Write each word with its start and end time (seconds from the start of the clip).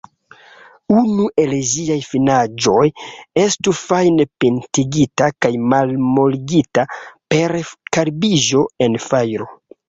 Unu 0.99 1.25
el 1.41 1.51
ĝiaj 1.71 1.97
finaĵoj 2.13 2.85
estu 3.41 3.73
fajne 3.81 4.25
pintigita 4.45 5.27
kaj 5.47 5.53
malmoligita 5.75 6.87
per 7.35 7.55
karbiĝo 7.99 8.65
en 8.89 8.99
fajro. 9.07 9.51